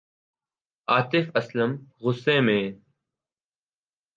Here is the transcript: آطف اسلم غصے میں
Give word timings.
آطف 0.87 1.25
اسلم 1.35 1.75
غصے 2.01 2.39
میں 2.39 2.63